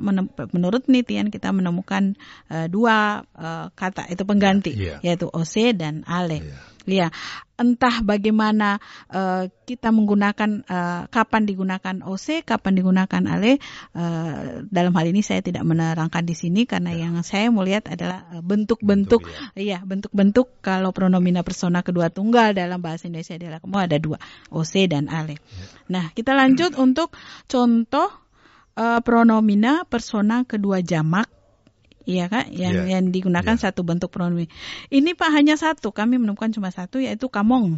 menurut 0.49 0.85
penelitian 0.85 1.29
kita 1.29 1.49
menemukan 1.51 2.13
eh, 2.47 2.67
dua 2.69 3.25
eh, 3.33 3.67
kata 3.73 4.09
itu 4.09 4.23
pengganti 4.23 4.71
Iya. 4.73 5.01
yaitu 5.01 5.27
OC 5.29 5.73
dan 5.75 6.01
ale. 6.05 6.41
Iya. 6.41 6.57
Iya. 6.89 7.07
Entah 7.59 8.01
bagaimana 8.01 8.81
eh, 9.13 9.51
kita 9.67 9.93
menggunakan 9.93 10.65
eh, 10.65 11.03
kapan 11.11 11.43
digunakan 11.45 11.95
OC, 12.01 12.41
kapan 12.41 12.73
digunakan 12.73 13.21
ale. 13.29 13.61
eh, 13.93 14.65
dalam 14.65 14.93
hal 14.97 15.05
ini 15.11 15.21
saya 15.21 15.43
tidak 15.45 15.67
menerangkan 15.67 16.25
di 16.25 16.33
sini 16.33 16.65
karena 16.65 16.89
yang 16.95 17.19
saya 17.21 17.51
mau 17.53 17.61
lihat 17.61 17.93
adalah 17.93 18.25
bentuk-bentuk 18.41 19.21
Bentuk, 19.21 19.53
Iya, 19.53 19.85
bentuk-bentuk 19.85 20.65
kalau 20.65 20.89
pronomina 20.89 21.45
persona 21.45 21.85
kedua 21.85 22.09
tunggal 22.09 22.57
dalam 22.57 22.81
bahasa 22.81 23.05
Indonesia 23.05 23.38
adalah 23.38 23.59
kamu 23.61 23.77
ada 23.85 23.97
dua, 24.01 24.17
OC 24.49 24.73
dan 24.89 25.05
ale. 25.11 25.38
Nah, 25.93 26.09
kita 26.15 26.33
lanjut 26.33 26.73
untuk 26.79 27.13
contoh 27.45 28.09
eh, 28.79 29.00
pronomina 29.03 29.83
persona 29.83 30.48
kedua 30.48 30.79
jamak. 30.79 31.27
Iya 32.09 32.25
kak, 32.25 32.50
yang 32.50 32.88
Iya. 32.89 32.98
yang 32.98 33.13
digunakan 33.13 33.53
Iya. 33.53 33.69
satu 33.69 33.86
bentuk 33.86 34.09
pronomin. 34.09 34.50
Ini 34.89 35.13
pak 35.13 35.29
hanya 35.29 35.59
satu, 35.59 35.93
kami 35.93 36.17
menemukan 36.17 36.50
cuma 36.50 36.74
satu 36.74 36.98
yaitu 36.98 37.29
kamong. 37.29 37.77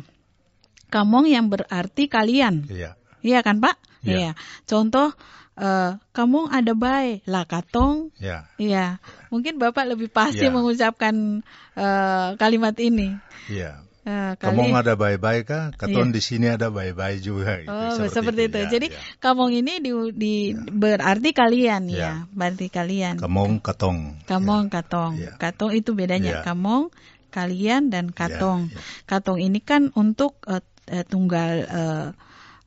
Kamong 0.88 1.28
yang 1.28 1.52
berarti 1.52 2.08
kalian. 2.08 2.64
Iya. 2.72 2.96
Iya 3.20 3.40
kan 3.44 3.60
pak? 3.60 3.76
Iya. 4.08 4.16
Iya. 4.16 4.32
Contoh 4.64 5.12
eh, 5.60 6.00
kamong 6.16 6.48
ada 6.48 6.72
baik, 6.72 7.28
lah 7.28 7.44
katong 7.44 8.16
Ya. 8.24 8.48
Iya, 8.56 9.04
mungkin 9.30 9.60
Bapak 9.60 9.84
lebih 9.84 10.08
pasti 10.08 10.48
Iya. 10.48 10.56
mengucapkan 10.56 11.44
eh, 11.76 12.28
kalimat 12.40 12.74
ini. 12.80 13.20
Iya. 13.52 13.84
Eh, 14.02 14.34
Kamong 14.42 14.74
kali- 14.74 14.82
ada 14.82 14.94
baik-baik 14.98 15.44
kah? 15.46 15.66
Katon 15.78 16.10
di 16.10 16.26
sini 16.26 16.50
ada 16.50 16.74
baik-baik 16.74 17.22
juga. 17.22 17.62
Gitu. 17.62 17.70
Oh, 17.70 18.10
seperti, 18.10 18.50
itu. 18.50 18.58
Ya, 18.58 18.66
Jadi 18.66 18.88
ya. 18.90 18.98
kamong 19.22 19.54
ini 19.54 19.78
di, 19.78 19.94
di- 20.18 20.58
berarti 20.58 21.30
kalian 21.38 21.86
Iya. 21.86 22.02
ya, 22.02 22.12
berarti 22.34 22.66
kalian. 22.74 23.22
Kamong 23.22 23.62
katong. 23.62 24.26
Kamong, 24.26 24.74
katong. 24.74 25.22
Iya. 25.22 25.38
Katong 25.38 25.78
itu 25.78 25.94
bedanya 25.94 26.42
Iya. 26.42 26.42
kamong, 26.42 26.90
kalian 27.30 27.94
dan 27.94 28.10
katong. 28.10 28.74
iya. 28.74 28.82
Katong 29.06 29.38
ini 29.38 29.62
kan 29.62 29.94
untuk 29.94 30.42
eh, 30.50 31.06
tunggal 31.06 31.52
eh, 31.70 32.08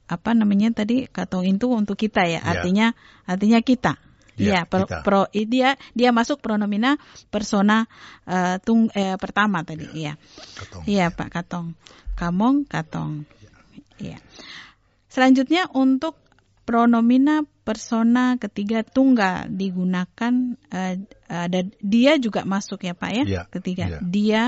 apa 0.07 0.31
namanya 0.38 0.71
tadi? 0.71 1.11
Katong 1.11 1.50
itu 1.50 1.67
untuk 1.67 1.99
kita 1.99 2.31
ya. 2.31 2.38
Iya. 2.38 2.47
Artinya 2.47 2.87
artinya 3.26 3.59
kita. 3.59 3.99
Iya, 4.35 4.50
Iya, 4.50 4.61
pro, 4.67 4.83
kita. 4.87 5.00
pro- 5.07 5.31
dia 5.31 5.79
dia 5.95 6.11
masuk 6.11 6.43
pronomina 6.43 6.99
persona 7.31 7.87
eh, 8.26 8.59
tung 8.62 8.91
eh, 8.91 9.14
pertama 9.14 9.62
tadi. 9.62 9.87
Iya. 9.95 10.19
Katong. 10.59 10.83
Iya, 10.91 11.07
Pak 11.14 11.29
Katong. 11.31 11.69
Kamong, 12.19 12.67
Katong. 12.67 13.23
Iya. 14.03 14.19
Selanjutnya 15.07 15.71
untuk 15.71 16.19
pronomina 16.67 17.47
persona 17.62 18.37
ketiga 18.41 18.83
tunggal 18.83 19.47
digunakan 19.53 20.59
eh, 20.75 20.97
ada 21.31 21.61
dia 21.81 22.19
juga 22.19 22.43
masuk 22.43 22.83
ya 22.85 22.95
Pak 22.99 23.11
ya. 23.14 23.25
Iya, 23.25 23.43
Ketiga. 23.55 23.85
iya. 23.87 23.99
Dia 24.03 24.43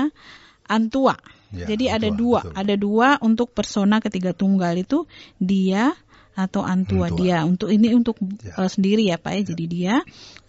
antua. 0.67 1.15
Ya, 1.47 1.63
Jadi 1.63 1.87
ada 1.87 2.11
antua, 2.11 2.19
dua, 2.19 2.39
betul. 2.43 2.53
ada 2.59 2.75
dua 2.75 3.07
untuk 3.23 3.47
persona 3.55 4.03
ketiga 4.03 4.35
tunggal 4.35 4.75
itu 4.75 5.07
dia 5.39 5.95
atau 6.37 6.61
antua. 6.61 7.09
Antua. 7.09 7.17
Dia 7.17 7.41
untuk 7.49 7.73
ini 7.73 7.97
untuk 7.97 8.21
Ya. 8.45 8.53
eh, 8.61 8.69
sendiri 8.69 9.09
ya 9.09 9.17
Pak 9.17 9.33
ya. 9.33 9.41
Jadi 9.51 9.65
dia 9.65 9.95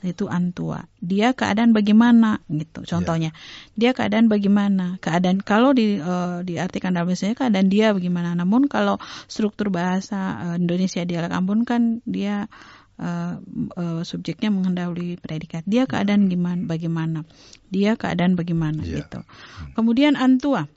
itu 0.05 0.29
antua. 0.29 0.85
Dia 1.01 1.33
keadaan 1.33 1.73
bagaimana 1.73 2.45
gitu. 2.53 2.85
Ya. 2.85 2.89
Contohnya, 2.93 3.31
dia 3.75 3.97
keadaan 3.97 4.29
bagaimana? 4.29 5.01
Keadaan 5.01 5.41
kalau 5.41 5.73
di 5.73 5.97
eh, 5.97 6.39
diartikan 6.45 6.93
dalam 6.93 7.09
bahasanya 7.09 7.35
keadaan 7.41 7.73
dia 7.73 7.97
bagaimana. 7.97 8.37
Namun 8.37 8.69
kalau 8.69 9.01
struktur 9.33 9.73
bahasa 9.73 10.53
eh, 10.53 10.57
Indonesia 10.61 11.09
dialek 11.09 11.33
Ambon 11.33 11.65
kan 11.65 12.05
dia 12.05 12.53
eh, 13.01 13.35
eh, 13.81 14.01
subjeknya 14.05 14.53
menghendaki 14.53 15.17
predikat. 15.17 15.65
Dia 15.65 15.89
keadaan 15.89 16.29
gimana? 16.29 16.69
Bagaimana? 16.69 17.25
Dia 17.73 17.97
keadaan 17.97 18.37
bagaimana 18.37 18.85
Ya. 18.85 19.01
gitu. 19.03 19.25
Kemudian 19.73 20.21
antua. 20.21 20.69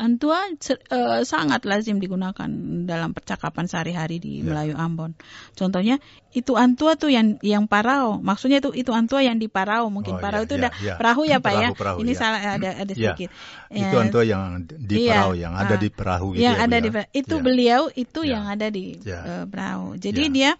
Antua 0.00 0.48
eh, 0.48 1.22
sangat 1.28 1.68
lazim 1.68 2.00
digunakan 2.00 2.48
dalam 2.88 3.12
percakapan 3.12 3.68
sehari-hari 3.68 4.16
di 4.16 4.40
Ya. 4.40 4.48
Melayu 4.48 4.74
Ambon. 4.76 5.12
Contohnya 5.52 6.00
itu 6.30 6.54
antua 6.56 6.94
tuh 6.96 7.10
yang 7.12 7.36
yang 7.42 7.68
parau. 7.68 8.16
Maksudnya 8.22 8.64
itu 8.64 8.72
itu 8.72 8.94
antua 8.96 9.20
yang 9.20 9.36
di 9.36 9.50
parau. 9.50 9.92
Mungkin 9.92 10.16
Oh, 10.16 10.22
parau 10.22 10.40
ya, 10.42 10.46
itu 10.48 10.54
ya, 10.56 10.60
udah 10.64 10.72
ya. 10.80 10.94
perahu 10.96 11.22
ya 11.28 11.38
Pak 11.42 11.52
ya. 11.52 11.68
Perahu, 11.76 11.98
Ini 12.00 12.12
ya. 12.12 12.18
salah 12.18 12.40
ada 12.40 12.70
ada 12.80 12.92
Ya. 12.96 13.12
sedikit. 13.12 13.28
Itu 13.68 13.96
Eh, 13.98 14.02
antua 14.08 14.22
yang 14.24 14.42
di 14.64 14.94
Iya. 15.04 15.12
perahu, 15.20 15.32
yang 15.36 15.54
ada 15.58 15.74
Ah. 15.74 15.80
di 15.80 15.88
perahu 15.90 16.26
gitu 16.32 16.42
yang 16.44 16.56
ya, 16.56 16.64
ada 16.64 16.76
ya? 16.76 16.80
di 16.80 16.90
perahu. 16.90 17.08
itu 17.12 17.34
Ya. 17.36 17.42
beliau 17.42 17.82
itu 17.92 18.20
Ya. 18.24 18.30
yang 18.32 18.44
ada 18.48 18.66
di 18.70 18.84
Ya. 19.04 19.20
eh, 19.20 19.44
perahu. 19.50 19.86
Jadi 20.00 20.22
Ya. 20.22 20.32
dia 20.32 20.50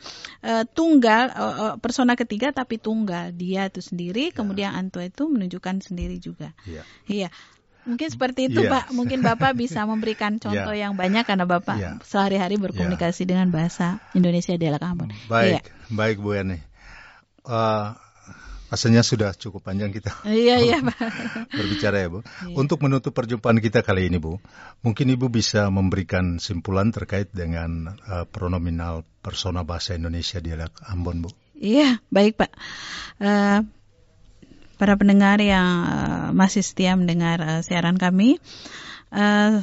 eh, 0.45 0.65
tunggal 0.69 1.23
eh, 1.33 1.75
persona 1.81 2.13
ketiga 2.17 2.53
tapi 2.53 2.77
tunggal 2.77 3.33
dia 3.33 3.69
itu 3.69 3.81
sendiri. 3.81 4.33
Kemudian 4.33 4.75
antua 4.75 5.07
itu 5.07 5.29
menunjukkan 5.29 5.81
sendiri 5.81 6.21
juga. 6.21 6.53
Iya. 6.69 6.83
Iya. 7.09 7.29
Mungkin 7.91 8.09
seperti 8.09 8.47
itu 8.47 8.63
Iya. 8.63 8.71
Pak. 8.71 8.85
Mungkin 8.95 9.21
Bapak 9.21 9.59
bisa 9.59 9.83
memberikan 9.91 10.39
contoh 10.39 10.71
Iya. 10.71 10.87
yang 10.89 10.95
banyak 10.95 11.27
karena 11.27 11.45
Bapak 11.45 11.77
Iya. 11.77 11.91
sehari-hari 12.07 12.57
berkomunikasi 12.63 13.27
dengan 13.27 13.51
bahasa 13.51 13.99
Indonesia 14.15 14.55
di 14.55 14.67
Ambon. 14.71 15.11
Baik, 15.27 15.67
baik 15.91 16.23
Bu 16.23 16.39
Yani. 16.39 16.63
Eh, 17.41 17.87
rasanya 18.71 19.03
sudah 19.03 19.35
cukup 19.35 19.67
panjang 19.67 19.91
kita 19.91 20.15
Iya, 20.23 20.63
iya, 20.63 20.79
Pak. 20.87 20.97
berbicara 21.51 22.07
ya 22.07 22.09
Bu. 22.09 22.23
Iya. 22.23 22.55
Untuk 22.55 22.79
menutup 22.87 23.11
perjumpaan 23.11 23.59
kita 23.59 23.83
kali 23.83 24.07
ini 24.07 24.23
Bu, 24.23 24.39
mungkin 24.87 25.11
Ibu 25.11 25.27
bisa 25.27 25.67
memberikan 25.75 26.39
simpulan 26.39 26.95
terkait 26.95 27.35
dengan 27.35 27.99
eh, 27.99 28.25
pronominal 28.31 29.03
persona 29.21 29.67
bahasa 29.67 29.99
Indonesia 29.99 30.39
dialek 30.39 30.71
Ambon 30.87 31.27
Bu. 31.27 31.31
Iya, 31.61 31.99
baik 32.09 32.39
Pak. 32.41 32.51
Eh, 33.21 33.59
para 34.81 34.97
pendengar 34.97 35.37
yang 35.45 35.69
eh, 35.85 36.29
masih 36.33 36.65
setia 36.65 36.97
mendengar 36.97 37.37
eh, 37.45 37.61
siaran 37.61 38.01
kami, 38.01 38.41
eh, 39.13 39.61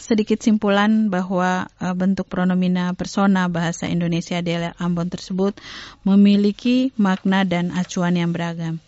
sedikit 0.00 0.40
simpulan 0.40 1.12
bahwa 1.12 1.68
eh, 1.82 1.92
bentuk 1.92 2.30
pronomina 2.30 2.96
persona 2.96 3.50
bahasa 3.52 3.90
Indonesia 3.90 4.40
dialek 4.40 4.78
Ambon 4.80 5.12
tersebut 5.12 5.58
memiliki 6.06 6.94
makna 6.96 7.44
dan 7.44 7.74
acuan 7.76 8.16
yang 8.16 8.32
beragam. 8.32 8.80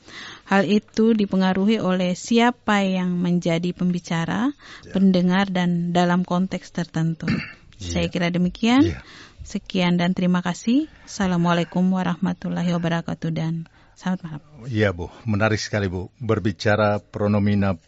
Hal 0.49 0.66
itu 0.66 1.14
dipengaruhi 1.14 1.79
oleh 1.79 2.18
siapa 2.18 2.83
yang 2.83 3.14
menjadi 3.14 3.70
pembicara, 3.70 4.51
pendengar, 4.90 5.46
dan 5.46 5.94
dalam 5.94 6.27
konteks 6.27 6.75
tertentu. 6.75 7.31
Saya 7.79 8.11
kira 8.11 8.33
demikian. 8.33 8.96
Iya. 8.96 8.99
Sekian 9.40 9.96
dan 9.96 10.12
terima 10.12 10.44
kasih. 10.44 10.87
Assalamualaikum 11.09 11.83
warahmatullahi 11.90 12.70
wabarakatuh 12.77 13.31
dan 13.33 13.70
selamat 13.98 14.20
malam. 14.26 14.40
Iya 14.66 14.90
Bu, 14.94 15.09
menarik 15.26 15.59
sekali 15.59 15.87
Bu. 15.87 16.11
Berbicara 16.18 16.98
pronomina 17.00 17.79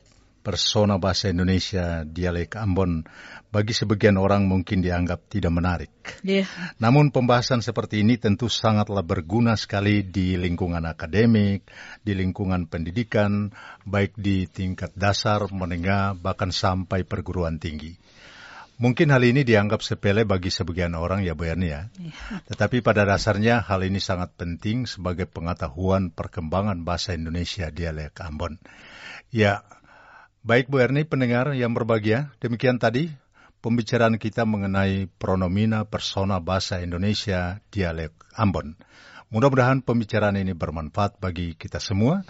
persona 0.42 0.98
bahasa 0.98 1.30
Indonesia 1.30 2.02
dialek 2.02 2.58
Ambon 2.58 3.06
bagi 3.54 3.70
sebagian 3.72 4.18
orang 4.18 4.50
mungkin 4.50 4.82
dianggap 4.82 5.30
tidak 5.30 5.54
menarik. 5.54 5.92
Iya. 6.26 6.50
Namun 6.82 7.14
pembahasan 7.14 7.62
seperti 7.62 8.02
ini 8.02 8.18
tentu 8.18 8.50
sangatlah 8.50 9.06
berguna 9.06 9.54
sekali 9.54 10.02
di 10.02 10.34
lingkungan 10.34 10.82
akademik, 10.82 11.70
di 12.02 12.12
lingkungan 12.18 12.66
pendidikan, 12.66 13.54
baik 13.86 14.18
di 14.18 14.50
tingkat 14.50 14.90
dasar, 14.98 15.46
menengah, 15.48 16.18
bahkan 16.18 16.50
sampai 16.50 17.06
perguruan 17.06 17.62
tinggi. 17.62 17.94
Mungkin 18.82 19.14
hal 19.14 19.22
ini 19.22 19.46
dianggap 19.46 19.78
sepele 19.78 20.26
bagi 20.26 20.50
sebagian 20.50 20.98
orang 20.98 21.22
ya 21.22 21.38
Bu 21.38 21.46
Yani 21.46 21.70
ya. 21.70 21.86
Tetapi 22.50 22.82
pada 22.82 23.06
dasarnya 23.06 23.62
hal 23.62 23.86
ini 23.86 24.02
sangat 24.02 24.34
penting 24.34 24.90
sebagai 24.90 25.30
pengetahuan 25.30 26.10
perkembangan 26.10 26.82
bahasa 26.82 27.14
Indonesia 27.14 27.70
dialek 27.70 28.18
Ambon. 28.18 28.58
Ya, 29.30 29.62
baik 30.42 30.66
Bu 30.66 30.82
Erni 30.82 31.06
pendengar 31.06 31.54
yang 31.54 31.78
berbahagia, 31.78 32.34
demikian 32.42 32.82
tadi 32.82 33.06
pembicaraan 33.62 34.18
kita 34.18 34.42
mengenai 34.42 35.06
pronomina 35.14 35.86
persona 35.86 36.42
bahasa 36.42 36.82
Indonesia 36.82 37.62
dialek 37.70 38.10
Ambon. 38.34 38.74
Mudah-mudahan 39.30 39.86
pembicaraan 39.86 40.34
ini 40.42 40.58
bermanfaat 40.58 41.22
bagi 41.22 41.54
kita 41.54 41.78
semua 41.78 42.26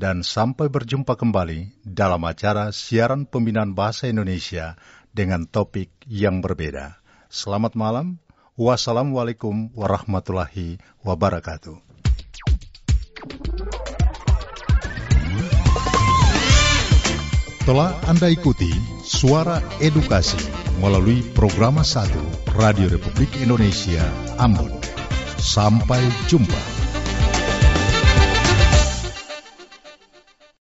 dan 0.00 0.24
sampai 0.24 0.72
berjumpa 0.72 1.12
kembali 1.12 1.84
dalam 1.84 2.24
acara 2.24 2.72
siaran 2.72 3.28
pembinaan 3.28 3.76
bahasa 3.76 4.08
Indonesia 4.08 4.80
dengan 5.10 5.46
topik 5.46 5.90
yang 6.06 6.42
berbeda. 6.42 6.98
Selamat 7.30 7.78
malam. 7.78 8.18
Wassalamualaikum 8.58 9.72
warahmatullahi 9.72 10.82
wabarakatuh. 11.00 11.80
Telah 17.64 17.92
Anda 18.10 18.28
ikuti 18.32 18.72
Suara 19.04 19.62
Edukasi 19.78 20.40
melalui 20.80 21.22
program 21.36 21.78
1 21.78 22.56
Radio 22.58 22.90
Republik 22.90 23.30
Indonesia 23.38 24.02
Ambon. 24.40 24.72
Sampai 25.38 26.02
jumpa. 26.26 26.79